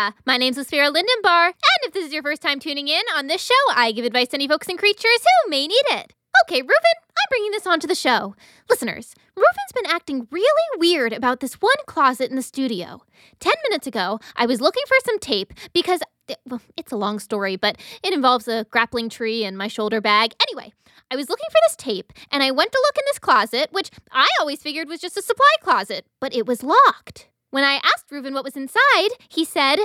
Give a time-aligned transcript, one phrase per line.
[0.00, 0.12] Lithsphera.
[0.26, 3.42] My name's Lithsphera Lindenbar, and if this is your first time tuning in on this
[3.42, 6.12] show, I give advice to any folks and creatures who may need it.
[6.44, 8.34] Okay, Reuven, I'm bringing this onto the show.
[8.68, 13.02] Listeners, Reuven's been acting really weird about this one closet in the studio.
[13.40, 16.00] Ten minutes ago, I was looking for some tape because,
[16.46, 20.34] well, it's a long story, but it involves a grappling tree and my shoulder bag.
[20.40, 20.72] Anyway,
[21.10, 23.90] I was looking for this tape, and I went to look in this closet, which
[24.12, 27.26] I always figured was just a supply closet, but it was locked.
[27.50, 29.78] When I asked Reuven what was inside, he said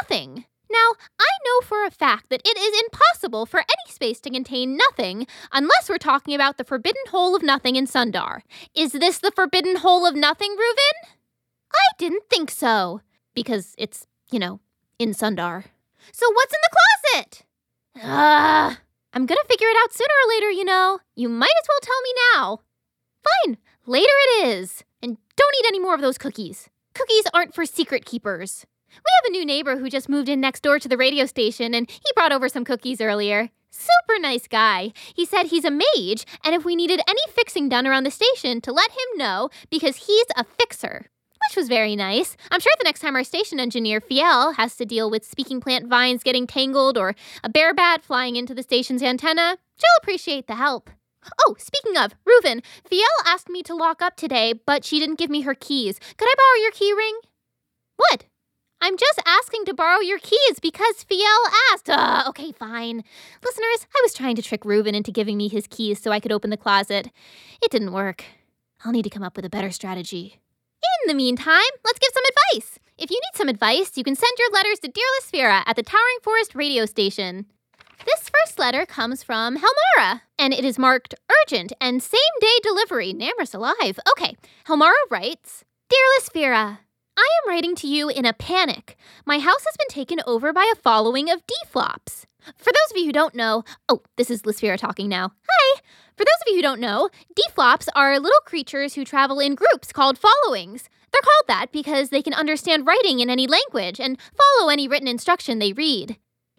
[0.00, 0.44] nothing.
[0.70, 4.76] Now, I know for a fact that it is impossible for any space to contain
[4.76, 8.42] nothing unless we're talking about the forbidden hole of nothing in Sundar.
[8.74, 11.10] Is this the forbidden hole of nothing, Reuven?
[11.72, 13.00] I didn't think so.
[13.34, 14.60] Because it's, you know,
[14.98, 15.64] in Sundar.
[16.12, 17.42] So what's in the closet?
[18.02, 18.78] Ah,
[19.12, 21.00] I'm gonna figure it out sooner or later, you know.
[21.16, 22.60] You might as well tell me now.
[23.44, 24.84] Fine, later it is.
[25.02, 26.68] And don't eat any more of those cookies.
[26.98, 28.66] Cookies aren't for secret keepers.
[28.88, 31.72] We have a new neighbor who just moved in next door to the radio station,
[31.72, 33.50] and he brought over some cookies earlier.
[33.70, 34.92] Super nice guy.
[35.14, 38.60] He said he's a mage, and if we needed any fixing done around the station,
[38.62, 41.06] to let him know because he's a fixer.
[41.48, 42.36] Which was very nice.
[42.50, 45.86] I'm sure the next time our station engineer, Fiel, has to deal with speaking plant
[45.86, 50.56] vines getting tangled or a bear bat flying into the station's antenna, she'll appreciate the
[50.56, 50.90] help.
[51.40, 55.30] Oh, speaking of, Reuven, Fiel asked me to lock up today, but she didn't give
[55.30, 55.98] me her keys.
[55.98, 57.18] Could I borrow your key ring?
[57.96, 58.26] What?
[58.80, 61.26] I'm just asking to borrow your keys because Fiel
[61.72, 61.90] asked.
[61.90, 63.02] Uh, okay, fine.
[63.44, 66.32] Listeners, I was trying to trick Reuven into giving me his keys so I could
[66.32, 67.10] open the closet.
[67.60, 68.24] It didn't work.
[68.84, 70.38] I'll need to come up with a better strategy.
[71.02, 72.78] In the meantime, let's give some advice.
[72.96, 75.82] If you need some advice, you can send your letters to Dear Lithsphera at the
[75.82, 77.46] Towering Forest radio station.
[78.06, 83.12] This first letter comes from Helmara, and it is marked urgent and same day delivery.
[83.12, 83.98] Namor's alive.
[84.10, 84.36] Okay,
[84.66, 86.78] Helmara writes Dear Lithsphera,
[87.16, 88.96] I am writing to you in a panic.
[89.26, 92.24] My house has been taken over by a following of deflops.
[92.56, 95.32] For those of you who don't know, oh, this is Lithsphera talking now.
[95.48, 95.80] Hi!
[96.16, 99.92] For those of you who don't know, deflops are little creatures who travel in groups
[99.92, 100.88] called followings.
[101.12, 105.08] They're called that because they can understand writing in any language and follow any written
[105.08, 106.16] instruction they read.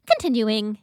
[0.09, 0.79] Continuing.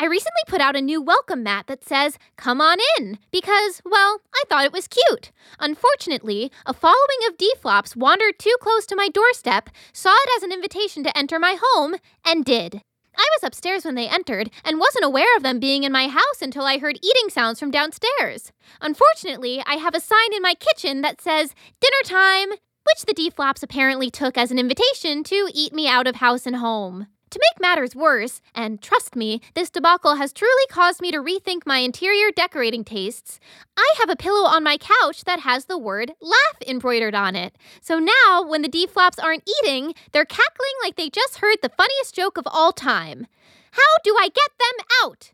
[0.00, 4.20] I recently put out a new welcome mat that says, Come on in, because, well,
[4.32, 5.32] I thought it was cute.
[5.58, 10.52] Unfortunately, a following of deflops wandered too close to my doorstep, saw it as an
[10.52, 12.82] invitation to enter my home, and did.
[13.16, 16.42] I was upstairs when they entered and wasn't aware of them being in my house
[16.42, 18.52] until I heard eating sounds from downstairs.
[18.80, 23.64] Unfortunately, I have a sign in my kitchen that says, Dinner time, which the deflops
[23.64, 27.08] apparently took as an invitation to eat me out of house and home.
[27.30, 31.66] To make matters worse, and trust me, this debacle has truly caused me to rethink
[31.66, 33.38] my interior decorating tastes,
[33.76, 37.56] I have a pillow on my couch that has the word laugh embroidered on it.
[37.82, 41.68] So now, when the D flops aren't eating, they're cackling like they just heard the
[41.68, 43.26] funniest joke of all time.
[43.72, 45.32] How do I get them out?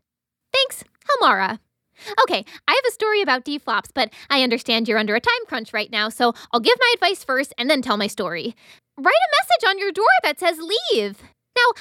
[0.51, 1.59] Thanks, Helmara.
[2.23, 5.45] Okay, I have a story about D flops, but I understand you're under a time
[5.47, 8.53] crunch right now, so I'll give my advice first and then tell my story.
[8.97, 10.59] Write a message on your door that says
[10.91, 11.21] leave.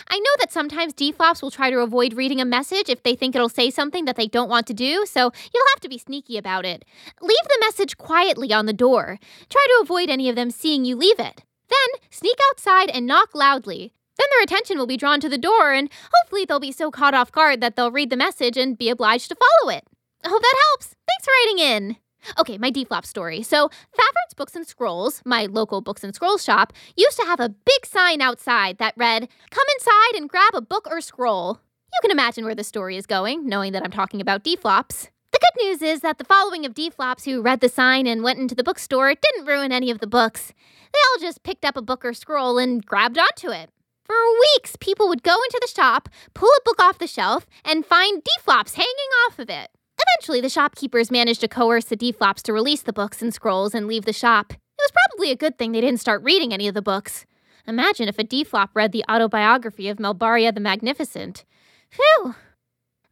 [0.08, 3.34] I know that sometimes deflops will try to avoid reading a message if they think
[3.34, 6.36] it'll say something that they don't want to do, so you'll have to be sneaky
[6.36, 6.84] about it.
[7.20, 9.18] Leave the message quietly on the door.
[9.48, 11.42] Try to avoid any of them seeing you leave it.
[11.68, 13.92] Then, sneak outside and knock loudly.
[14.16, 15.90] Then their attention will be drawn to the door, and
[16.20, 19.28] hopefully they'll be so caught off guard that they'll read the message and be obliged
[19.28, 19.84] to follow it.
[20.24, 20.94] I hope that helps.
[21.06, 22.03] Thanks for writing in.
[22.38, 23.42] Okay, my deflop story.
[23.42, 27.48] So, Favern's Books and Scrolls, my local books and scrolls shop, used to have a
[27.48, 31.60] big sign outside that read, Come inside and grab a book or scroll.
[31.92, 35.08] You can imagine where the story is going, knowing that I'm talking about deflops.
[35.32, 38.38] The good news is that the following of deflops who read the sign and went
[38.38, 40.52] into the bookstore didn't ruin any of the books.
[40.92, 43.70] They all just picked up a book or scroll and grabbed onto it.
[44.04, 44.14] For
[44.54, 48.22] weeks, people would go into the shop, pull a book off the shelf, and find
[48.22, 49.70] deflops hanging off of it.
[50.06, 53.86] Eventually, the shopkeepers managed to coerce the deflops to release the books and scrolls and
[53.86, 54.52] leave the shop.
[54.52, 57.26] It was probably a good thing they didn't start reading any of the books.
[57.66, 61.44] Imagine if a deflop read the autobiography of Melbaria the Magnificent.
[61.90, 62.34] Phew.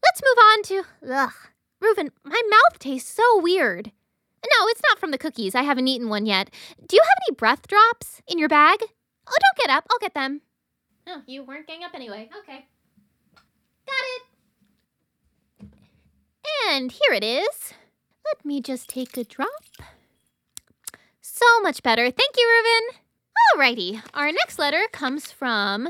[0.03, 0.85] Let's move on to.
[1.11, 1.33] Ugh.
[1.83, 3.93] Reuven, my mouth tastes so weird.
[4.45, 5.55] No, it's not from the cookies.
[5.55, 6.51] I haven't eaten one yet.
[6.87, 8.81] Do you have any breath drops in your bag?
[8.83, 8.87] Oh,
[9.27, 9.87] don't get up.
[9.91, 10.43] I'll get them.
[11.07, 12.29] Oh, you weren't getting up anyway.
[12.41, 12.67] Okay.
[13.87, 14.23] Got it.
[16.69, 17.75] And here it is.
[18.25, 19.49] Let me just take a drop.
[21.21, 22.11] So much better.
[22.11, 22.99] Thank you, Reuven.
[23.55, 25.89] Alrighty, our next letter comes from,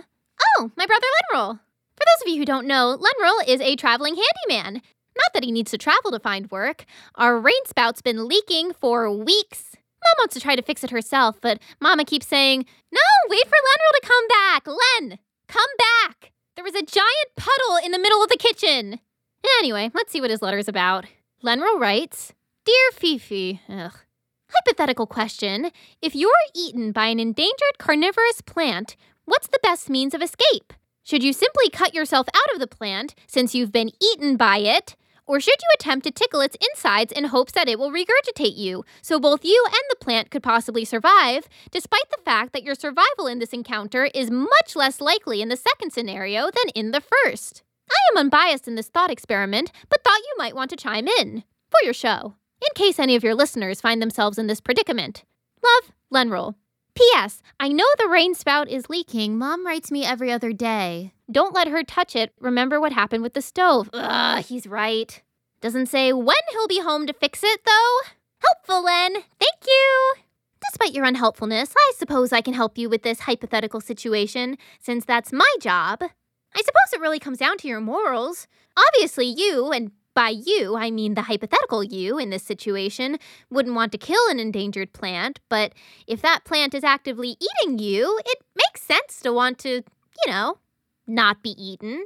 [0.58, 1.60] oh, my brother Lenroll.
[1.96, 4.82] For those of you who don't know, Lenroll is a traveling handyman.
[5.16, 6.84] Not that he needs to travel to find work.
[7.16, 9.76] Our rain spout's been leaking for weeks.
[10.02, 13.56] Mom wants to try to fix it herself, but Mama keeps saying, No, wait for
[13.56, 14.66] Lenroll to come back.
[14.66, 15.19] Len,
[15.49, 16.32] come back!
[16.56, 19.00] There was a giant puddle in the middle of the kitchen.
[19.59, 21.06] Anyway, let's see what his letter's about.
[21.43, 22.33] Lenroll writes
[22.65, 23.94] Dear Fifi, ugh.
[24.49, 30.23] Hypothetical question If you're eaten by an endangered carnivorous plant, what's the best means of
[30.23, 30.73] escape?
[31.03, 34.94] Should you simply cut yourself out of the plant since you've been eaten by it?
[35.27, 38.85] Or should you attempt to tickle its insides in hopes that it will regurgitate you,
[39.00, 43.27] so both you and the plant could possibly survive, despite the fact that your survival
[43.29, 47.62] in this encounter is much less likely in the second scenario than in the first?
[47.93, 51.44] I am unbiased in this thought experiment, but thought you might want to chime in
[51.71, 55.25] for your show, in case any of your listeners find themselves in this predicament.
[55.62, 56.55] Love, Lenroll.
[56.94, 57.41] P.S.
[57.59, 59.39] I know the rain spout is leaking.
[59.39, 61.12] Mom writes me every other day.
[61.31, 62.33] Don't let her touch it.
[62.39, 63.89] Remember what happened with the stove.
[63.95, 65.23] Ugh, he's right.
[65.62, 67.99] Doesn't say when he'll be home to fix it, though.
[68.41, 69.12] Helpful, Len.
[69.12, 70.15] Thank you.
[70.71, 75.33] Despite your unhelpfulness, I suppose I can help you with this hypothetical situation, since that's
[75.33, 76.03] my job.
[76.54, 78.46] I suppose it really comes down to your morals.
[78.76, 83.19] Obviously, you, and by you, I mean the hypothetical you in this situation,
[83.50, 85.72] wouldn't want to kill an endangered plant, but
[86.06, 90.58] if that plant is actively eating you, it makes sense to want to, you know,
[91.06, 92.04] not be eaten.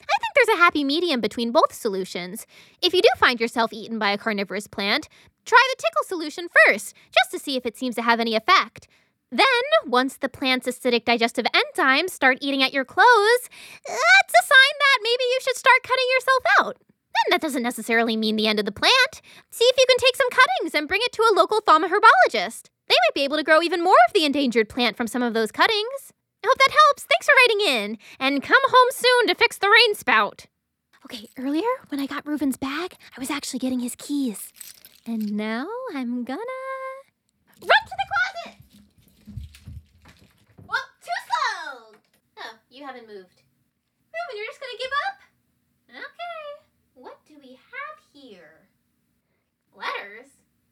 [0.00, 2.46] I think there's a happy medium between both solutions.
[2.80, 5.08] If you do find yourself eaten by a carnivorous plant,
[5.44, 8.88] try the tickle solution first, just to see if it seems to have any effect.
[9.30, 9.46] Then,
[9.86, 13.48] once the plant's acidic digestive enzymes start eating at your clothes,
[13.86, 16.76] that's a sign that maybe you should start cutting yourself out.
[16.78, 19.20] Then that doesn't necessarily mean the end of the plant.
[19.50, 22.70] See if you can take some cuttings and bring it to a local thaumaherbologist.
[22.88, 25.34] They might be able to grow even more of the endangered plant from some of
[25.34, 26.12] those cuttings.
[26.42, 27.02] I hope that helps.
[27.04, 27.98] Thanks for writing in.
[28.18, 30.46] And come home soon to fix the rain spout.
[31.04, 34.52] Okay, earlier when I got Reuven's bag, I was actually getting his keys.
[35.06, 36.40] And now I'm gonna
[37.60, 38.06] run to the
[38.44, 38.58] closet.
[40.66, 41.94] Whoa, too slow.
[42.38, 43.42] Oh, you haven't moved.
[44.14, 45.18] Reuven, you're just gonna give up?
[45.90, 46.64] Okay.
[46.94, 48.68] What do we have here?
[49.74, 50.28] Letters?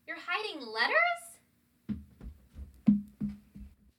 [0.06, 1.22] You're hiding letters?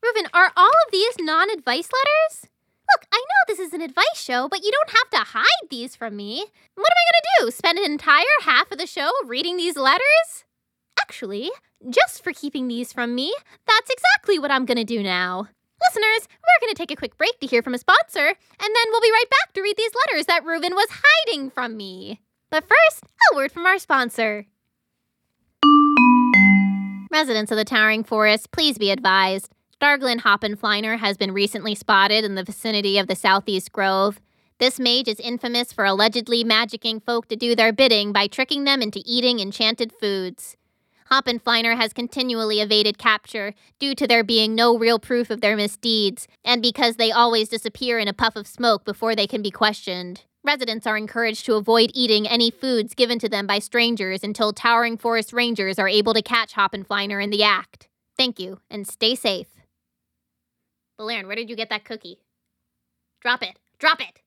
[0.02, 2.50] Reuven, are all of these non advice letters?
[2.94, 5.98] Look, I know this is an advice show, but you don't have to hide these
[5.98, 6.46] from me.
[6.76, 7.52] What am I to do?
[7.52, 10.46] Spend an entire half of the show reading these letters?
[11.02, 11.52] Actually,
[11.90, 13.36] just for keeping these from me,
[13.68, 15.50] that's exactly what I'm to do now.
[15.86, 18.86] Listeners, we're going to take a quick break to hear from a sponsor, and then
[18.90, 22.22] we'll be right back to read these letters that Reuven was hiding from me.
[22.50, 24.46] But first, a word from our sponsor.
[27.12, 29.54] Residents of the Towering Forest, please be advised.
[29.82, 34.20] Darglin Hoppenfliner has been recently spotted in the vicinity of the Southeast Grove.
[34.60, 38.82] This mage is infamous for allegedly magicking folk to do their bidding by tricking them
[38.82, 40.58] into eating enchanted foods.
[41.12, 46.28] Hoppenfliner has continually evaded capture due to there being no real proof of their misdeeds,
[46.44, 50.24] and because they always disappear in a puff of smoke before they can be questioned.
[50.44, 54.98] Residents are encouraged to avoid eating any foods given to them by strangers until Towering
[54.98, 57.88] Forest Rangers are able to catch Hoppenfliner in the act.
[58.18, 59.48] Thank you, and stay safe.
[60.98, 62.20] Valerian, where did you get that cookie?
[63.22, 63.58] Drop it.
[63.78, 64.22] Drop it.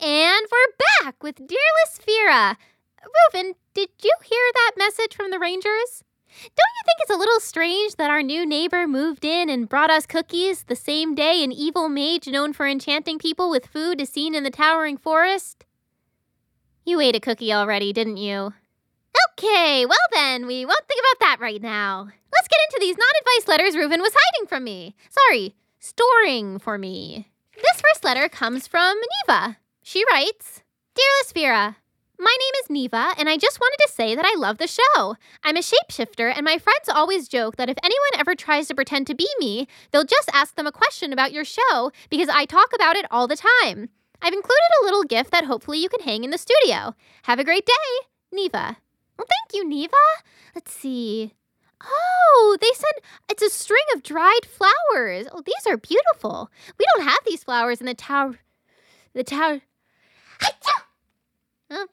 [0.00, 2.56] And we're back with Dear Lysphera.
[3.04, 6.04] Reuven, did you hear that message from the Rangers?
[6.32, 9.90] Don't you think it's a little strange that our new neighbor moved in and brought
[9.90, 14.08] us cookies the same day an evil mage known for enchanting people with food is
[14.08, 15.64] seen in the towering forest?
[16.84, 18.54] You ate a cookie already, didn't you?
[19.38, 22.08] Okay, well then, we won't think about that right now.
[22.32, 24.96] Let's get into these non advice letters Reuven was hiding from me.
[25.10, 27.28] Sorry, storing for me.
[27.54, 28.96] This first letter comes from
[29.28, 29.58] Neva.
[29.82, 30.62] She writes
[30.94, 31.76] Dear Lysphera,
[32.22, 35.16] my name is Neva, and I just wanted to say that I love the show.
[35.42, 39.08] I'm a shapeshifter, and my friends always joke that if anyone ever tries to pretend
[39.08, 42.72] to be me, they'll just ask them a question about your show because I talk
[42.74, 43.88] about it all the time.
[44.22, 46.94] I've included a little gift that hopefully you can hang in the studio.
[47.24, 48.76] Have a great day, Neva.
[49.18, 49.92] Well, thank you, Neva.
[50.54, 51.34] Let's see.
[51.84, 55.26] Oh, they sent it's a string of dried flowers.
[55.32, 56.50] Oh, these are beautiful.
[56.78, 58.38] We don't have these flowers in the tower.
[59.12, 59.62] The tower.
[61.70, 61.86] Oh.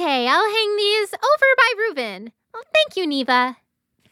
[0.00, 2.30] Okay, I'll hang these over by Reuven.
[2.54, 3.56] Oh, thank you, Neva.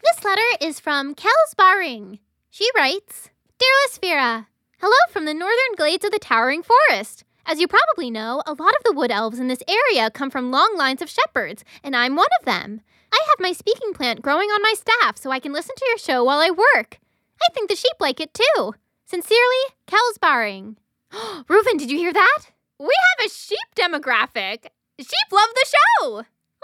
[0.03, 2.19] This letter is from Kels Baring.
[2.49, 4.47] She writes Dear Lisphira,
[4.79, 7.23] hello from the northern glades of the towering forest.
[7.45, 10.51] As you probably know, a lot of the wood elves in this area come from
[10.51, 12.81] long lines of shepherds, and I'm one of them.
[13.13, 15.97] I have my speaking plant growing on my staff so I can listen to your
[15.97, 16.99] show while I work.
[17.41, 18.73] I think the sheep like it too.
[19.05, 20.75] Sincerely, Kels Baring.
[21.13, 22.39] Reuven, did you hear that?
[22.77, 24.65] We have a sheep demographic.
[24.99, 26.13] Sheep love the show.
[26.13, 26.23] Well,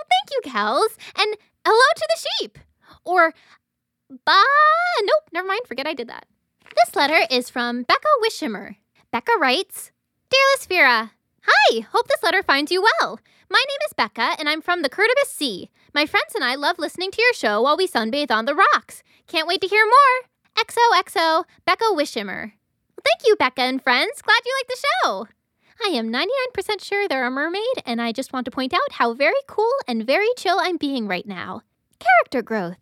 [0.09, 0.97] thank you, Kels.
[1.19, 2.59] And hello to the sheep.
[3.05, 3.33] Or,
[4.25, 4.43] bah,
[5.01, 6.25] nope, never mind, forget I did that.
[6.75, 8.77] This letter is from Becca Wishimer.
[9.11, 9.91] Becca writes
[10.29, 11.11] Dear Lisphera,
[11.43, 13.19] Hi, hope this letter finds you well.
[13.49, 15.69] My name is Becca, and I'm from the Curtibus Sea.
[15.93, 19.03] My friends and I love listening to your show while we sunbathe on the rocks.
[19.27, 20.29] Can't wait to hear more.
[20.57, 22.53] XOXO, Becca Wishimer.
[23.03, 24.21] Thank you, Becca and friends.
[24.21, 25.27] Glad you like the show.
[25.85, 29.13] I am 99% sure they're a mermaid, and I just want to point out how
[29.13, 31.61] very cool and very chill I'm being right now.
[31.99, 32.77] Character growth.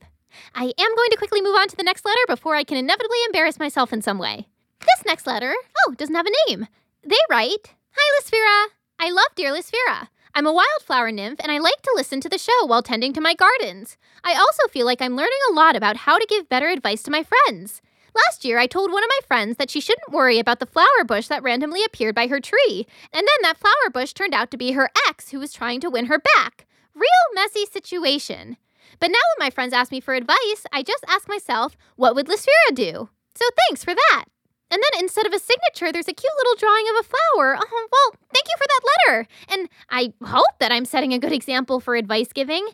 [0.53, 3.17] I am going to quickly move on to the next letter before I can inevitably
[3.25, 4.47] embarrass myself in some way.
[4.81, 5.51] This next letter,
[5.87, 6.67] oh, doesn't have a name.
[7.03, 8.67] They write Hi, Lisphera.
[8.99, 10.09] I love Dear Lisphera.
[10.35, 13.21] I'm a wildflower nymph and I like to listen to the show while tending to
[13.21, 13.97] my gardens.
[14.23, 17.11] I also feel like I'm learning a lot about how to give better advice to
[17.11, 17.81] my friends.
[18.13, 21.03] Last year, I told one of my friends that she shouldn't worry about the flower
[21.05, 24.57] bush that randomly appeared by her tree, and then that flower bush turned out to
[24.57, 26.65] be her ex who was trying to win her back.
[26.93, 28.57] Real messy situation.
[28.99, 32.27] But now when my friends ask me for advice, I just ask myself, what would
[32.27, 33.09] Lisphera do?
[33.35, 34.25] So thanks for that.
[34.69, 37.57] And then instead of a signature, there's a cute little drawing of a flower.
[37.59, 39.27] Oh, well, thank you for that letter.
[39.49, 42.67] And I hope that I'm setting a good example for advice giving.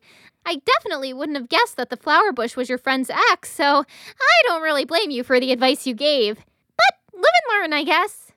[0.47, 4.43] I definitely wouldn't have guessed that the flower bush was your friend's ex, so I
[4.47, 6.37] don't really blame you for the advice you gave.
[6.37, 8.31] But live and learn, I guess.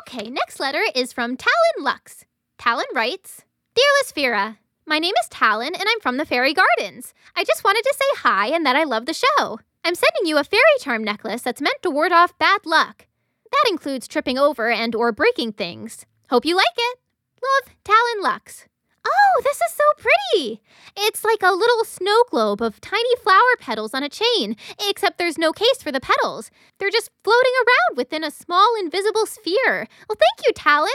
[0.00, 2.24] Okay, next letter is from Talon Lux.
[2.56, 3.42] Talon writes
[3.74, 7.12] Dear Lisphera, my name is Talon and I'm from the Fairy Gardens.
[7.36, 9.60] I just wanted to say hi and that I love the show.
[9.84, 13.06] I'm sending you a fairy charm necklace that's meant to ward off bad luck.
[13.50, 16.06] That includes tripping over and or breaking things.
[16.30, 16.98] Hope you like it.
[17.42, 18.64] Love, Talon Lux.
[19.06, 20.60] Oh, this is so pretty!
[20.96, 24.56] It's like a little snow globe of tiny flower petals on a chain,
[24.88, 26.50] except there's no case for the petals.
[26.78, 29.86] They're just floating around within a small invisible sphere.
[30.08, 30.90] Well, thank you, Talon.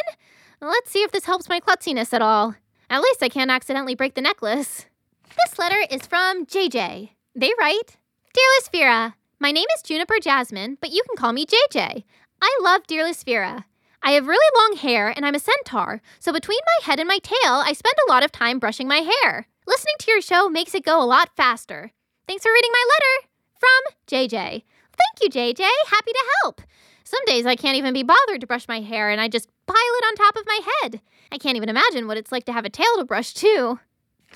[0.62, 2.56] Let's see if this helps my klutziness at all.
[2.90, 4.86] At least I can't accidentally break the necklace.
[5.24, 7.10] This letter is from JJ.
[7.36, 7.98] They write
[8.34, 12.04] Dear Lisphera, my name is Juniper Jasmine, but you can call me JJ.
[12.42, 13.66] I love Dear Lisphera.
[14.06, 17.18] I have really long hair and I'm a centaur, so between my head and my
[17.18, 19.48] tail, I spend a lot of time brushing my hair.
[19.66, 21.92] Listening to your show makes it go a lot faster.
[22.28, 23.28] Thanks for reading my letter.
[23.60, 24.62] From JJ.
[24.94, 25.68] Thank you, JJ.
[25.88, 26.62] Happy to help.
[27.04, 29.76] Some days I can't even be bothered to brush my hair and I just pile
[29.76, 31.02] it on top of my head.
[31.32, 33.80] I can't even imagine what it's like to have a tail to brush, too.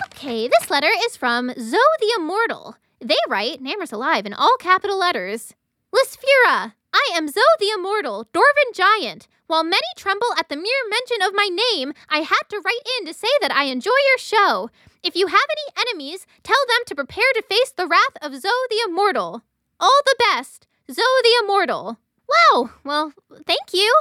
[0.06, 2.74] Okay, this letter is from Zoe the Immortal.
[3.00, 5.54] They write, Namor's alive, in all capital letters.
[5.94, 9.28] Lisphera, I am Zoe the Immortal, Dwarven Giant.
[9.50, 13.06] While many tremble at the mere mention of my name, I had to write in
[13.06, 14.70] to say that I enjoy your show.
[15.02, 18.52] If you have any enemies, tell them to prepare to face the wrath of Zoe
[18.70, 19.42] the Immortal.
[19.80, 21.98] All the best, Zoe the Immortal.
[22.28, 23.12] Wow, well,
[23.44, 23.92] thank you.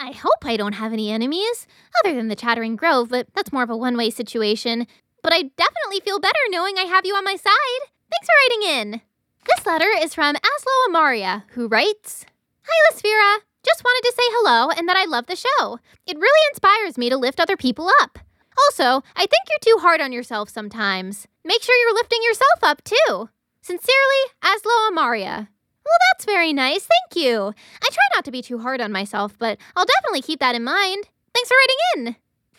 [0.00, 1.68] I hope I don't have any enemies,
[2.00, 4.88] other than the Chattering Grove, but that's more of a one way situation.
[5.22, 7.88] But I definitely feel better knowing I have you on my side.
[8.10, 9.00] Thanks for writing in.
[9.46, 12.26] This letter is from Aslo Amaria, who writes
[12.62, 13.47] Hi, Lisphera.
[13.68, 15.78] Just wanted to say hello and that I love the show.
[16.06, 18.18] It really inspires me to lift other people up.
[18.66, 21.26] Also, I think you're too hard on yourself sometimes.
[21.44, 23.28] Make sure you're lifting yourself up too.
[23.60, 25.48] Sincerely, Aslo Amaria.
[25.84, 26.86] Well, that's very nice.
[26.86, 27.52] Thank you.
[27.82, 30.64] I try not to be too hard on myself, but I'll definitely keep that in
[30.64, 31.08] mind.
[31.34, 32.16] Thanks for writing in.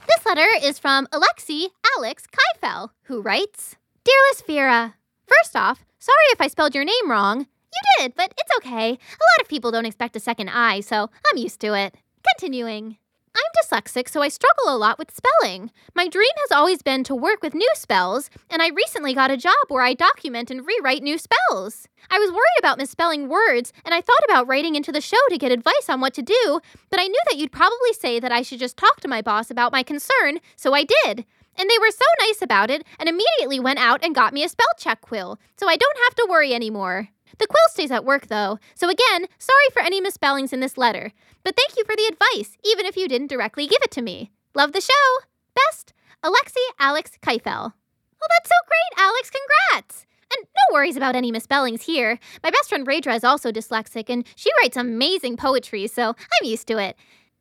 [0.07, 4.93] This letter is from Alexi Alex Kaifel, who writes Dear Lisphera,
[5.25, 7.47] First off, sorry if I spelled your name wrong.
[7.73, 8.89] You did, but it's okay.
[8.89, 11.95] A lot of people don't expect a second eye, so I'm used to it.
[12.27, 12.97] Continuing.
[13.35, 15.71] I'm dyslexic, so I struggle a lot with spelling.
[15.95, 19.37] My dream has always been to work with new spells, and I recently got a
[19.37, 21.87] job where I document and rewrite new spells.
[22.09, 25.37] I was worried about misspelling words, and I thought about writing into the show to
[25.37, 26.59] get advice on what to do,
[26.89, 29.51] but I knew that you'd probably say that I should just talk to my boss
[29.51, 31.25] about my concern, so I did.
[31.57, 34.49] And they were so nice about it and immediately went out and got me a
[34.49, 37.09] spell check quill, so I don't have to worry anymore.
[37.37, 41.11] The quill stays at work though, so again, sorry for any misspellings in this letter.
[41.43, 44.31] But thank you for the advice, even if you didn't directly give it to me.
[44.55, 45.25] Love the show!
[45.55, 45.93] Best,
[46.23, 47.73] Alexi Alex Kaifel.
[48.21, 49.31] Well, that's so great, Alex.
[49.31, 50.05] Congrats!
[50.35, 52.19] And no worries about any misspellings here.
[52.43, 56.67] My best friend Raedra is also dyslexic, and she writes amazing poetry, so I'm used
[56.67, 56.95] to it.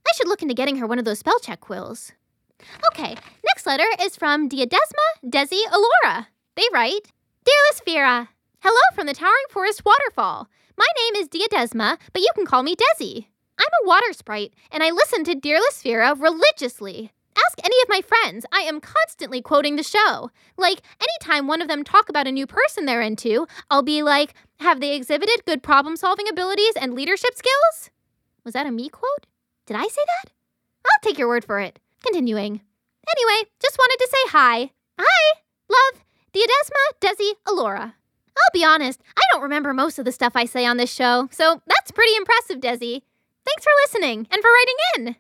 [0.07, 2.13] I should look into getting her one of those spell check quills.
[2.93, 3.15] Okay,
[3.45, 6.29] next letter is from Diadesma Desi Alora.
[6.57, 7.13] They write
[7.45, 8.29] Dear Lisphera,
[8.61, 10.49] hello from the Towering Forest Waterfall.
[10.77, 13.27] My name is Diadesma, but you can call me Desi.
[13.59, 17.13] I'm a water sprite, and I listen to Dear religiously.
[17.37, 18.45] Ask any of my friends.
[18.53, 20.31] I am constantly quoting the show.
[20.57, 24.35] Like, anytime one of them talk about a new person they're into, I'll be like,
[24.61, 27.91] have they exhibited good problem solving abilities and leadership skills?
[28.45, 29.27] Was that a me quote?
[29.67, 30.33] Did I say that?
[30.85, 31.79] I'll take your word for it.
[32.03, 32.61] Continuing.
[33.17, 34.71] Anyway, just wanted to say hi.
[34.99, 35.41] Hi!
[35.69, 37.95] Love, Diadesma Desi Alora.
[38.39, 41.29] I'll be honest, I don't remember most of the stuff I say on this show,
[41.31, 43.03] so that's pretty impressive, Desi.
[43.45, 45.17] Thanks for listening and for writing in.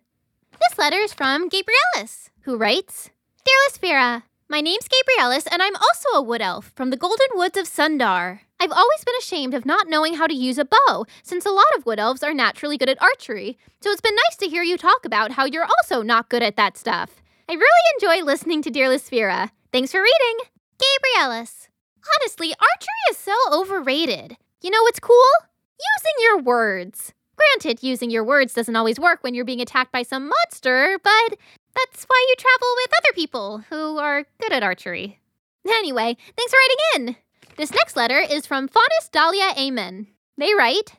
[0.60, 3.10] This letter is from Gabrielis, who writes
[3.44, 7.58] Dear Lysphera, my name's Gabrielis, and I'm also a wood elf from the Golden Woods
[7.58, 8.40] of Sundar.
[8.58, 11.66] I've always been ashamed of not knowing how to use a bow, since a lot
[11.76, 13.58] of wood elves are naturally good at archery.
[13.80, 16.56] So it's been nice to hear you talk about how you're also not good at
[16.56, 17.22] that stuff.
[17.48, 19.50] I really enjoy listening to Dear Lysphera.
[19.72, 20.48] Thanks for reading.
[20.78, 21.68] Gabrielis.
[22.20, 24.36] Honestly, archery is so overrated.
[24.60, 25.16] You know what's cool?
[25.96, 27.12] Using your words.
[27.36, 31.38] Granted, using your words doesn't always work when you're being attacked by some monster, but
[31.74, 35.20] that's why you travel with other people who are good at archery.
[35.66, 37.16] Anyway, thanks for writing in.
[37.56, 40.08] This next letter is from Faunus Dahlia Amen.
[40.36, 40.92] They write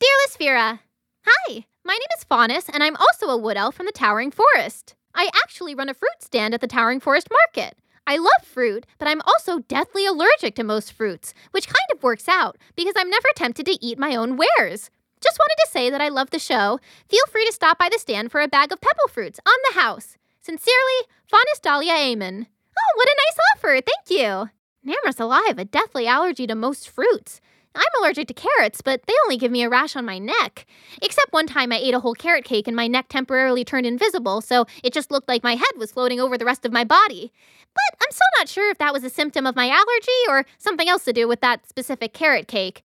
[0.00, 0.80] Dear Lysphera,
[1.26, 4.94] Hi, my name is Faunus, and I'm also a wood elf from the Towering Forest.
[5.14, 7.78] I actually run a fruit stand at the Towering Forest Market.
[8.06, 12.28] I love fruit, but I'm also deathly allergic to most fruits, which kind of works
[12.28, 14.90] out because I'm never tempted to eat my own wares.
[15.20, 16.78] Just wanted to say that I love the show.
[17.08, 19.80] Feel free to stop by the stand for a bag of pebble fruits on the
[19.80, 20.16] house.
[20.40, 22.46] Sincerely, Faunus Dahlia Amen.
[22.78, 23.80] Oh, what a nice offer.
[23.80, 24.50] Thank you.
[24.84, 27.40] Namor's alive, a deathly allergy to most fruits.
[27.76, 30.66] I'm allergic to carrots, but they only give me a rash on my neck.
[31.02, 34.40] Except one time I ate a whole carrot cake and my neck temporarily turned invisible,
[34.40, 37.32] so it just looked like my head was floating over the rest of my body.
[37.74, 40.88] But I'm still not sure if that was a symptom of my allergy or something
[40.88, 42.82] else to do with that specific carrot cake.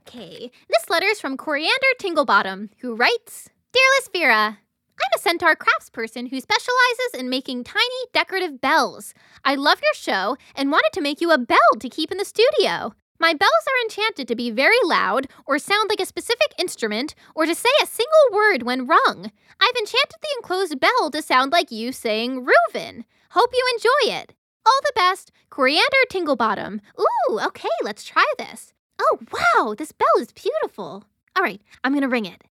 [0.00, 4.56] Okay, this letter is from Coriander Tinglebottom, who writes Dear Lysphera,
[5.00, 9.14] I'm a centaur craftsperson who specializes in making tiny decorative bells.
[9.44, 12.24] I love your show and wanted to make you a bell to keep in the
[12.24, 12.92] studio.
[13.20, 17.44] My bells are enchanted to be very loud, or sound like a specific instrument, or
[17.44, 19.30] to say a single word when rung.
[19.60, 23.04] I've enchanted the enclosed bell to sound like you saying Reuven.
[23.32, 24.34] Hope you enjoy it.
[24.64, 26.80] All the best, Coriander Tinglebottom.
[26.98, 28.72] Ooh, okay, let's try this.
[28.98, 31.04] Oh, wow, this bell is beautiful.
[31.36, 32.42] All right, I'm gonna ring it.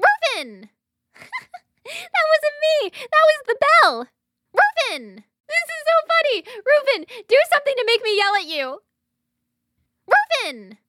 [0.00, 0.68] Reuven!
[1.14, 2.90] that wasn't me.
[2.90, 4.08] That was the bell.
[4.52, 5.22] Reuven!
[5.46, 6.42] This is so funny.
[6.42, 8.80] Reuven, do something to make me yell at you.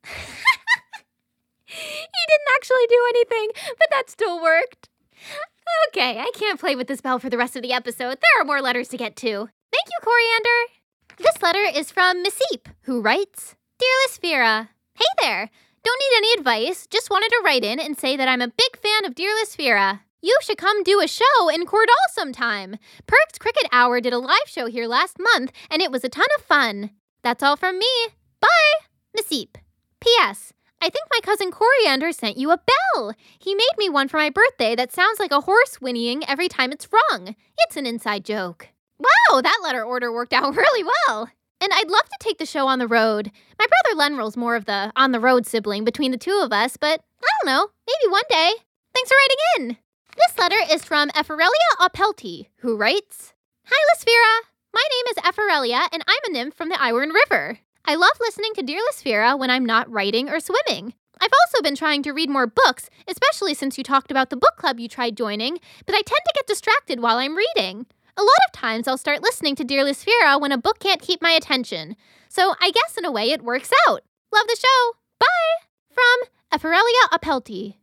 [1.74, 4.90] He didn't actually do anything, but that still worked.
[5.88, 8.20] Okay, I can't play with this bell for the rest of the episode.
[8.22, 9.30] There are more letters to get to.
[9.30, 10.84] Thank you, Coriander.
[11.18, 15.50] This letter is from Misseep, who writes Dear Lysphera, Hey there!
[15.84, 18.78] Don't need any advice, just wanted to write in and say that I'm a big
[18.78, 20.02] fan of Dear Lysphera.
[20.22, 22.78] You should come do a show in Cordall sometime.
[23.08, 26.28] Perks Cricket Hour did a live show here last month, and it was a ton
[26.38, 26.92] of fun.
[27.24, 28.08] That's all from me.
[28.40, 28.83] Bye,
[29.16, 29.58] Misseep.
[30.00, 30.54] P.S.
[30.82, 33.14] I think my cousin Coriander sent you a bell.
[33.40, 36.72] He made me one for my birthday that sounds like a horse whinnying every time
[36.72, 37.36] it's rung.
[37.60, 38.68] It's an inside joke.
[39.00, 41.30] Wow, that letter order worked out really well.
[41.62, 43.32] And I'd love to take the show on the road.
[43.58, 46.76] My brother Lenroll's more of the on the road sibling between the two of us,
[46.76, 48.52] but I don't know, maybe one day.
[48.94, 49.78] Thanks for writing in.
[50.18, 51.50] This letter is from Epherelia
[51.80, 53.34] Opelti, who writes
[53.66, 54.48] Hi, Lysphera.
[54.74, 57.60] My name is Epherelia, and I'm a nymph from the Iron River.
[57.86, 60.94] I love listening to Dear Lysphera when I'm not writing or swimming.
[61.20, 64.56] I've also been trying to read more books, especially since you talked about the book
[64.56, 67.86] club you tried joining, but I tend to get distracted while I'm reading.
[68.16, 71.22] A lot of times I'll start listening to Dear Lysphera when a book can't keep
[71.22, 71.98] my attention.
[72.30, 74.04] So I guess in a way it works out.
[74.32, 74.94] Love the show.
[75.20, 75.68] Bye!
[75.92, 77.76] From Epherelia Opelti.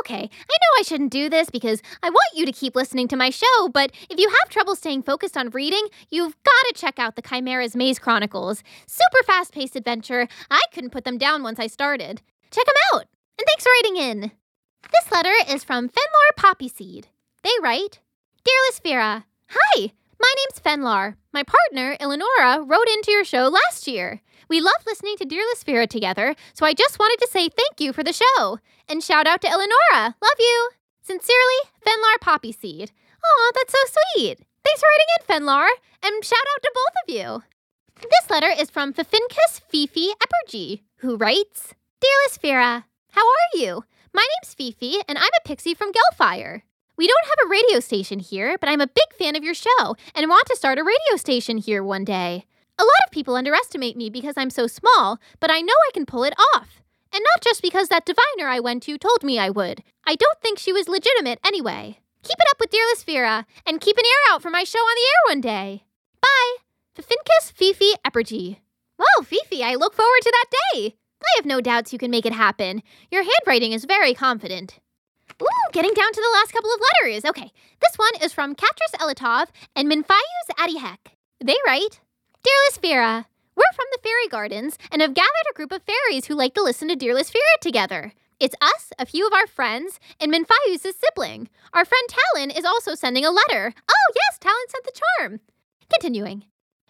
[0.00, 3.16] Okay, I know I shouldn't do this because I want you to keep listening to
[3.16, 6.98] my show, but if you have trouble staying focused on reading, you've got to check
[6.98, 8.62] out the Chimera's Maze Chronicles.
[8.86, 10.28] Super fast paced adventure.
[10.50, 12.22] I couldn't put them down once I started.
[12.50, 13.06] Check them out!
[13.38, 14.32] And thanks for writing in.
[14.82, 17.06] This letter is from Fenlar Poppyseed.
[17.42, 18.00] They write
[18.44, 19.92] Dear Lysphera, Hi,
[20.26, 21.14] my name's Fenlar.
[21.32, 24.22] My partner, Eleonora, wrote into your show last year.
[24.48, 27.92] We love listening to Dear Lysphera together, so I just wanted to say thank you
[27.92, 28.58] for the show.
[28.88, 30.16] And shout out to Eleonora.
[30.20, 30.70] Love you.
[31.02, 32.90] Sincerely, Fenlar Poppyseed.
[33.24, 34.40] Aw, that's so sweet.
[34.64, 35.68] Thanks for writing in, Fenlar.
[36.02, 37.42] And shout out to both of you.
[38.02, 43.84] This letter is from Fifincus Fifi Eppergy, who writes Dear Lysphera, how are you?
[44.12, 46.62] My name's Fifi, and I'm a pixie from Gelfire.
[46.98, 49.96] We don't have a radio station here, but I'm a big fan of your show
[50.14, 52.46] and want to start a radio station here one day.
[52.78, 56.06] A lot of people underestimate me because I'm so small, but I know I can
[56.06, 56.82] pull it off.
[57.12, 59.82] And not just because that diviner I went to told me I would.
[60.06, 61.98] I don't think she was legitimate anyway.
[62.22, 64.96] Keep it up with Dear Lysphera, and keep an ear out for my show on
[64.96, 65.84] the air one day.
[66.22, 66.56] Bye!
[66.94, 68.58] Fifincus Fifi Eppergy.
[68.98, 70.96] Well, Fifi, I look forward to that day.
[71.22, 72.82] I have no doubts you can make it happen.
[73.10, 74.78] Your handwriting is very confident.
[75.42, 77.24] Ooh, getting down to the last couple of letters.
[77.24, 81.12] Okay, this one is from Katris Elitov and Minfayus Adihek.
[81.44, 82.00] They write,
[82.42, 86.34] Dear Lysphera, we're from the fairy gardens and have gathered a group of fairies who
[86.34, 88.12] like to listen to Dear Lysphera together.
[88.38, 91.48] It's us, a few of our friends, and Minfayu's sibling.
[91.72, 93.72] Our friend Talon is also sending a letter.
[93.88, 95.40] Oh, yes, Talon sent the charm.
[95.90, 96.44] Continuing.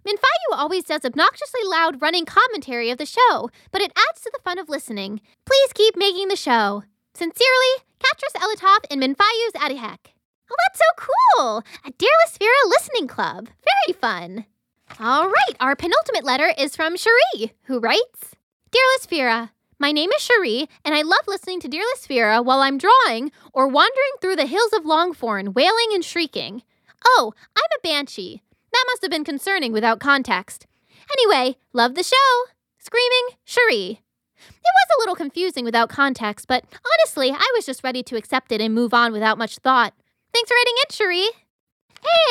[0.06, 4.42] Minfayu always does obnoxiously loud running commentary of the show, but it adds to the
[4.42, 5.20] fun of listening.
[5.44, 6.84] Please keep making the show.
[7.16, 10.12] Sincerely, Katris Elitov and Minfayus Adihek.
[10.50, 11.62] Oh, that's so cool!
[11.86, 13.48] A Dear Lysphera listening club.
[13.64, 14.44] Very fun.
[15.00, 18.36] All right, our penultimate letter is from Cherie, who writes
[18.70, 19.48] Dear Lysphera,
[19.78, 23.66] my name is Cherie, and I love listening to Dear Lysphera while I'm drawing or
[23.66, 26.64] wandering through the hills of Longforn, wailing and shrieking.
[27.02, 28.42] Oh, I'm a banshee.
[28.72, 30.66] That must have been concerning without context.
[31.10, 32.44] Anyway, love the show.
[32.76, 34.02] Screaming, Cherie.
[34.48, 38.52] It was a little confusing without context, but honestly, I was just ready to accept
[38.52, 39.94] it and move on without much thought.
[40.32, 41.46] Thanks for writing in, Cherie.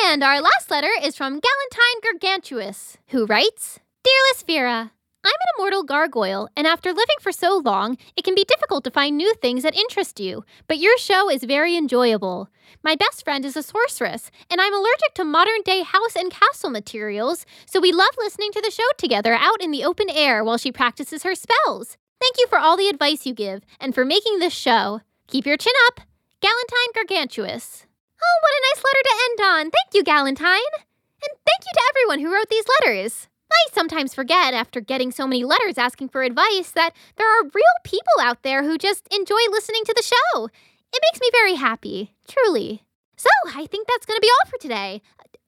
[0.04, 4.90] And our last letter is from Galantine Gargantuous, who writes Dear Lysphera,
[5.26, 8.92] I'm an immortal gargoyle, and after living for so long, it can be difficult to
[8.92, 12.48] find new things that interest you, but your show is very enjoyable.
[12.84, 16.70] My best friend is a sorceress, and I'm allergic to modern day house and castle
[16.70, 20.58] materials, so we love listening to the show together out in the open air while
[20.58, 21.96] she practices her spells.
[22.20, 25.00] Thank you for all the advice you give, and for making this show.
[25.26, 26.02] Keep your chin up.
[26.40, 27.84] Galantine Gargantuous.
[28.22, 29.70] Oh, what a nice letter to end on.
[29.72, 30.76] Thank you, Galantine.
[30.78, 33.26] And thank you to everyone who wrote these letters.
[33.50, 37.76] I sometimes forget, after getting so many letters asking for advice, that there are real
[37.84, 40.46] people out there who just enjoy listening to the show.
[40.92, 42.82] It makes me very happy, truly.
[43.16, 45.02] So, I think that's going to be all for today.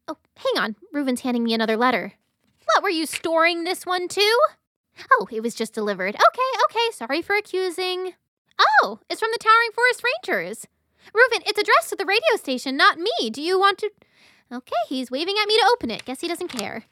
[0.07, 0.77] Oh, hang on.
[0.95, 2.15] Reuven's handing me another letter.
[2.65, 4.39] What, were you storing this one too?
[5.13, 6.15] Oh, it was just delivered.
[6.15, 8.15] Okay, okay, sorry for accusing.
[8.59, 10.67] Oh, it's from the Towering Forest Rangers.
[11.15, 13.31] Reuven, it's addressed to the radio station, not me.
[13.31, 13.91] Do you want to.
[14.53, 16.05] Okay, he's waving at me to open it.
[16.05, 16.85] Guess he doesn't care.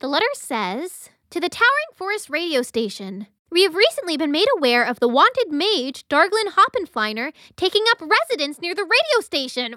[0.00, 3.26] The letter says To the Towering Forest radio station.
[3.50, 8.62] We have recently been made aware of the wanted mage, Darglin Hoppenfliner, taking up residence
[8.62, 9.76] near the radio station.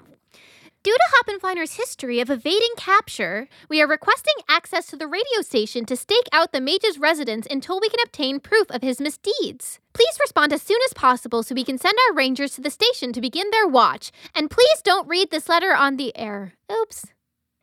[0.82, 5.84] Due to Hoppenfliner's history of evading capture, we are requesting access to the radio station
[5.84, 9.78] to stake out the mage's residence until we can obtain proof of his misdeeds.
[9.92, 13.12] Please respond as soon as possible so we can send our rangers to the station
[13.12, 14.10] to begin their watch.
[14.34, 16.54] And please don't read this letter on the air.
[16.72, 17.08] Oops.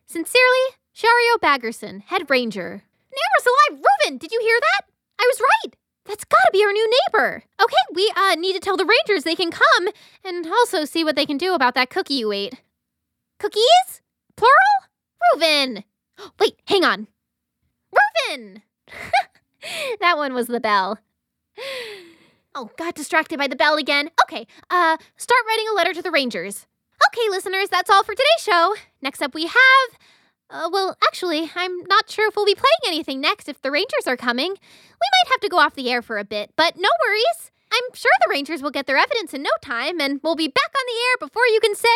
[0.05, 2.83] Sincerely, Shario Baggerson, Head Ranger.
[3.11, 3.81] Neighbor's alive!
[3.81, 4.19] Reuven!
[4.19, 4.87] did you hear that?
[5.19, 5.75] I was right!
[6.05, 7.43] That's gotta be our new neighbor.
[7.61, 9.89] Okay, we uh need to tell the rangers they can come
[10.23, 12.55] and also see what they can do about that cookie you ate.
[13.39, 14.01] Cookies?
[14.35, 14.55] Plural?
[15.35, 15.83] Reuven!
[16.39, 17.07] Wait, hang on.
[17.93, 18.61] Reuven!
[20.01, 20.99] that one was the bell.
[22.53, 24.09] Oh, got distracted by the bell again.
[24.23, 26.67] Okay, uh, start writing a letter to the Rangers.
[27.07, 28.75] Okay, listeners, that's all for today's show.
[29.01, 29.89] Next up, we have.
[30.51, 34.05] Uh, well, actually, I'm not sure if we'll be playing anything next if the Rangers
[34.05, 34.51] are coming.
[34.51, 37.51] We might have to go off the air for a bit, but no worries.
[37.71, 40.71] I'm sure the Rangers will get their evidence in no time, and we'll be back
[40.77, 41.87] on the air before you can say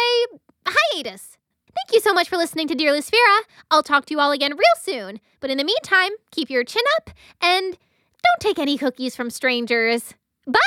[0.65, 1.37] hiatus.
[1.75, 3.41] Thank you so much for listening to Dear Lysphera.
[3.69, 5.19] I'll talk to you all again real soon.
[5.41, 7.09] But in the meantime, keep your chin up
[7.41, 10.13] and don't take any cookies from strangers.
[10.47, 10.59] Bye!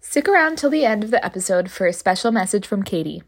[0.00, 3.22] Stick around till the end of the episode for a special message from Katie.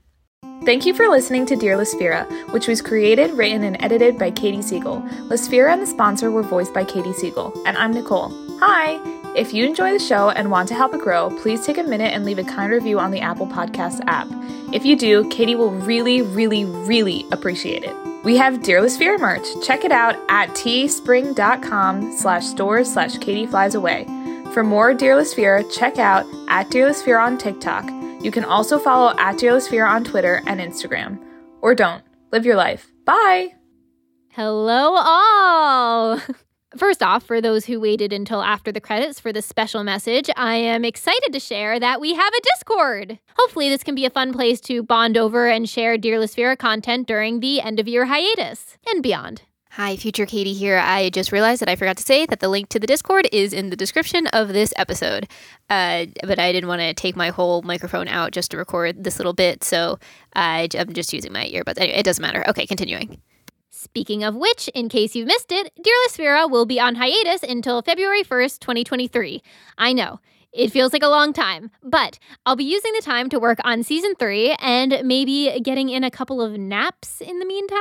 [0.62, 4.60] Thank you for listening to Dear Lysphera, which was created, written, and edited by Katie
[4.60, 5.00] Siegel.
[5.28, 8.28] Lysphera and the sponsor were voiced by Katie Siegel, and I'm Nicole.
[8.58, 9.00] Hi!
[9.34, 12.12] If you enjoy the show and want to help it grow, please take a minute
[12.12, 14.28] and leave a kind review on the Apple Podcasts app.
[14.74, 17.96] If you do, Katie will really, really, really appreciate it.
[18.22, 19.46] We have Dear Lysphera merch.
[19.66, 23.46] Check it out at teespring.com slash stores slash Katie.
[23.46, 27.99] For more Dear Lysphera, check out at Dear Lysphera on TikTok.
[28.22, 31.18] You can also follow at Dear on Twitter and Instagram.
[31.62, 32.04] Or don't.
[32.32, 32.92] Live your life.
[33.04, 33.54] Bye!
[34.32, 36.20] Hello, all!
[36.76, 40.54] First off, for those who waited until after the credits for this special message, I
[40.54, 43.18] am excited to share that we have a Discord.
[43.36, 47.40] Hopefully, this can be a fun place to bond over and share Dear content during
[47.40, 49.42] the end of year hiatus and beyond.
[49.74, 50.78] Hi, future Katie here.
[50.78, 53.52] I just realized that I forgot to say that the link to the Discord is
[53.52, 55.28] in the description of this episode.
[55.68, 59.20] Uh, but I didn't want to take my whole microphone out just to record this
[59.20, 60.00] little bit, so
[60.34, 61.78] I, I'm just using my earbuds.
[61.78, 62.44] Anyway, it doesn't matter.
[62.48, 63.20] Okay, continuing.
[63.70, 67.80] Speaking of which, in case you've missed it, Dear Lysphera will be on hiatus until
[67.80, 69.40] February 1st, 2023.
[69.78, 70.18] I know,
[70.52, 73.82] it feels like a long time, but I'll be using the time to work on
[73.82, 77.78] season three and maybe getting in a couple of naps in the meantime.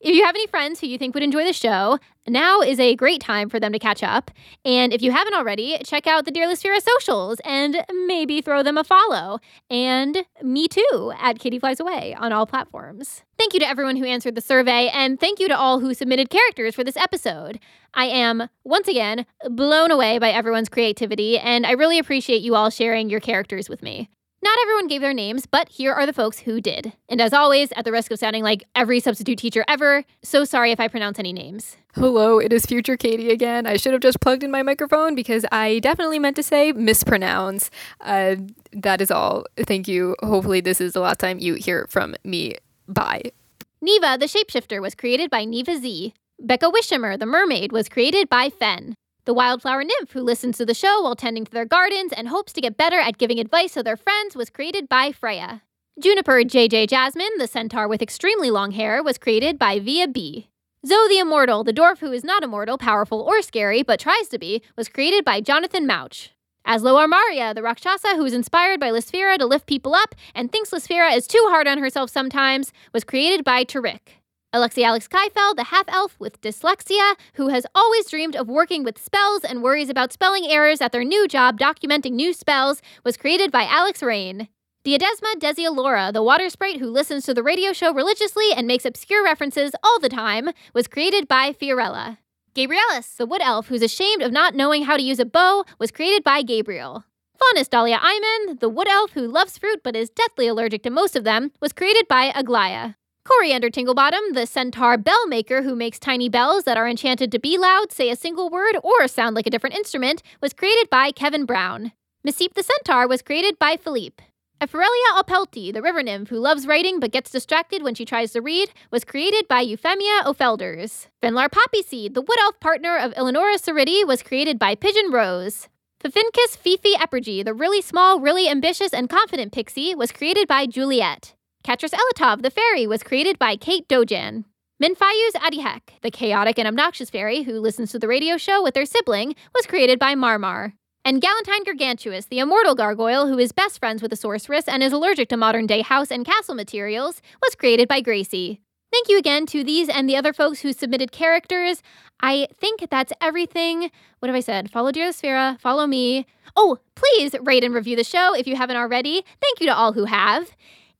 [0.00, 2.96] If you have any friends who you think would enjoy the show, now is a
[2.96, 4.30] great time for them to catch up.
[4.64, 8.78] And if you haven't already, check out the Dear Lysphera socials and maybe throw them
[8.78, 9.40] a follow.
[9.68, 13.24] And me too at Katie Flies Away on all platforms.
[13.40, 16.28] Thank you to everyone who answered the survey, and thank you to all who submitted
[16.28, 17.58] characters for this episode.
[17.94, 22.68] I am, once again, blown away by everyone's creativity, and I really appreciate you all
[22.68, 24.10] sharing your characters with me.
[24.42, 26.92] Not everyone gave their names, but here are the folks who did.
[27.08, 30.70] And as always, at the risk of sounding like every substitute teacher ever, so sorry
[30.70, 31.78] if I pronounce any names.
[31.94, 33.66] Hello, it is future Katie again.
[33.66, 37.70] I should have just plugged in my microphone because I definitely meant to say mispronounce.
[38.02, 38.36] Uh,
[38.72, 39.46] that is all.
[39.56, 40.14] Thank you.
[40.22, 42.56] Hopefully, this is the last time you hear from me
[42.90, 43.32] Bye.
[43.80, 46.12] Neva, the shapeshifter, was created by Neva Z.
[46.40, 48.94] Becca Wishimer, the mermaid, was created by Fen.
[49.26, 52.52] The wildflower nymph, who listens to the show while tending to their gardens and hopes
[52.54, 55.62] to get better at giving advice to their friends, was created by Freya.
[56.00, 60.48] Juniper JJ Jasmine, the centaur with extremely long hair, was created by Via B.
[60.84, 64.38] Zoe the Immortal, the dwarf who is not immortal, powerful, or scary, but tries to
[64.38, 66.30] be, was created by Jonathan Mouch.
[66.66, 70.70] Aslo Armaria, the Rakshasa who is inspired by Lysfera to lift people up and thinks
[70.70, 74.20] Lysfera is too hard on herself sometimes, was created by Tarik.
[74.52, 78.98] Alexi Alex Kaifel, the half elf with dyslexia, who has always dreamed of working with
[78.98, 83.52] spells and worries about spelling errors at their new job documenting new spells, was created
[83.52, 84.48] by Alex Rain.
[84.84, 89.22] Diadesma Desialora, the water sprite who listens to the radio show religiously and makes obscure
[89.22, 92.18] references all the time, was created by Fiorella.
[92.54, 95.90] Gabrielis, the wood elf who's ashamed of not knowing how to use a bow, was
[95.90, 97.04] created by Gabriel.
[97.38, 101.14] Faunus Dahlia Iman, the wood elf who loves fruit but is deathly allergic to most
[101.14, 102.94] of them, was created by Aglaya.
[103.24, 107.56] Coriander Tinglebottom, the centaur bell maker who makes tiny bells that are enchanted to be
[107.56, 111.44] loud, say a single word, or sound like a different instrument, was created by Kevin
[111.44, 111.92] Brown.
[112.26, 114.24] Masip the centaur was created by Philippe.
[114.62, 118.42] Epherelia Opelti, the river nymph who loves writing but gets distracted when she tries to
[118.42, 121.06] read, was created by Euphemia Ofelders.
[121.22, 125.68] Finlar Poppyseed, the wood elf partner of Eleonora Ceriti, was created by Pigeon Rose.
[125.98, 131.34] Fifincus Fifi Epergy, the really small, really ambitious, and confident pixie, was created by Juliet.
[131.64, 134.44] Katris Elatov, the fairy, was created by Kate Dojan.
[134.82, 138.84] Minfayuz Adihek, the chaotic and obnoxious fairy who listens to the radio show with her
[138.84, 140.74] sibling, was created by Marmar.
[141.04, 144.92] And Galantine Gargantuous, the immortal gargoyle who is best friends with the sorceress and is
[144.92, 148.60] allergic to modern day house and castle materials, was created by Gracie.
[148.92, 151.82] Thank you again to these and the other folks who submitted characters.
[152.20, 153.90] I think that's everything.
[154.18, 154.70] What have I said?
[154.70, 156.26] Follow Dear Lysphera, follow me.
[156.56, 159.24] Oh, please rate and review the show if you haven't already.
[159.40, 160.50] Thank you to all who have.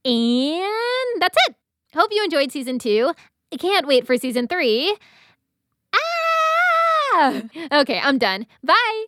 [0.05, 1.57] And that's it.
[1.95, 3.13] Hope you enjoyed season two.
[3.53, 4.97] I can't wait for season three.
[5.95, 7.43] Ah!
[7.73, 8.47] Okay, I'm done.
[8.63, 9.05] Bye.